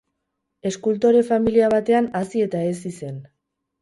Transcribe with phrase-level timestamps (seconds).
[0.69, 3.25] Eskultore-familia batean hazi eta hezi zen.